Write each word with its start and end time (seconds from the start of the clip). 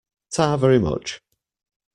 Ta 0.33 0.57
very 0.57 0.79
much. 0.79 1.21